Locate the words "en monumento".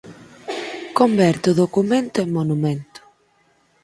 2.23-2.99